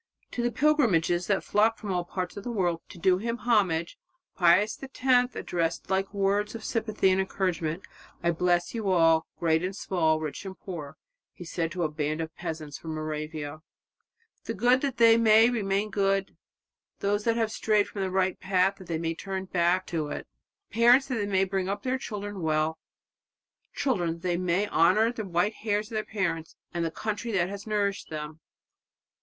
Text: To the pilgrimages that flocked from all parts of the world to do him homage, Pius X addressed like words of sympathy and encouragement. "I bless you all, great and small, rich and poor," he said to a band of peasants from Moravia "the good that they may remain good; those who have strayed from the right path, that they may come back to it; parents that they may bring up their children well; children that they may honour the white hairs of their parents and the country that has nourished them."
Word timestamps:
To 0.31 0.41
the 0.41 0.51
pilgrimages 0.51 1.27
that 1.27 1.43
flocked 1.43 1.79
from 1.79 1.91
all 1.93 2.03
parts 2.03 2.35
of 2.35 2.43
the 2.43 2.49
world 2.49 2.81
to 2.89 2.97
do 2.97 3.19
him 3.19 3.37
homage, 3.37 3.99
Pius 4.35 4.81
X 4.81 5.35
addressed 5.35 5.91
like 5.91 6.11
words 6.11 6.55
of 6.55 6.63
sympathy 6.63 7.11
and 7.11 7.21
encouragement. 7.21 7.83
"I 8.23 8.31
bless 8.31 8.73
you 8.73 8.89
all, 8.89 9.27
great 9.39 9.63
and 9.63 9.75
small, 9.75 10.19
rich 10.19 10.43
and 10.43 10.59
poor," 10.59 10.97
he 11.33 11.45
said 11.45 11.71
to 11.73 11.83
a 11.83 11.87
band 11.91 12.19
of 12.19 12.33
peasants 12.35 12.79
from 12.79 12.95
Moravia 12.95 13.59
"the 14.45 14.55
good 14.55 14.81
that 14.81 14.97
they 14.97 15.17
may 15.17 15.51
remain 15.51 15.91
good; 15.91 16.35
those 17.01 17.25
who 17.25 17.33
have 17.35 17.51
strayed 17.51 17.87
from 17.87 18.01
the 18.01 18.09
right 18.09 18.39
path, 18.39 18.77
that 18.77 18.87
they 18.87 18.97
may 18.97 19.13
come 19.13 19.45
back 19.45 19.85
to 19.85 20.07
it; 20.07 20.25
parents 20.71 21.09
that 21.09 21.13
they 21.17 21.27
may 21.27 21.43
bring 21.43 21.69
up 21.69 21.83
their 21.83 21.99
children 21.99 22.41
well; 22.41 22.79
children 23.75 24.13
that 24.13 24.21
they 24.23 24.35
may 24.37 24.67
honour 24.69 25.11
the 25.11 25.23
white 25.25 25.53
hairs 25.53 25.91
of 25.91 25.93
their 25.93 26.03
parents 26.03 26.55
and 26.73 26.83
the 26.83 26.89
country 26.89 27.31
that 27.31 27.49
has 27.49 27.67
nourished 27.67 28.09
them." 28.09 28.39